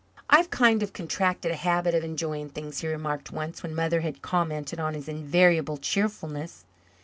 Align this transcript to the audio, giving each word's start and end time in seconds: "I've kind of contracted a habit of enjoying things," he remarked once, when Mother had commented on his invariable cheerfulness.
"I've 0.31 0.49
kind 0.49 0.81
of 0.81 0.93
contracted 0.93 1.51
a 1.51 1.55
habit 1.55 1.93
of 1.93 2.03
enjoying 2.03 2.49
things," 2.49 2.79
he 2.79 2.87
remarked 2.87 3.31
once, 3.31 3.61
when 3.61 3.75
Mother 3.75 4.01
had 4.01 4.23
commented 4.23 4.79
on 4.79 4.95
his 4.95 5.07
invariable 5.07 5.77
cheerfulness. 5.77 6.65